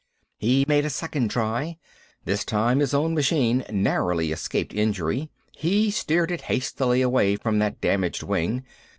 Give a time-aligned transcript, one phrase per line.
[0.39, 1.77] He made a second try.
[2.25, 7.81] This time his own machine narrowly escaped injury; he steered it hastily away from that
[7.81, 8.65] damaged wing.